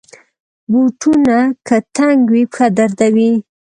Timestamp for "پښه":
2.51-2.67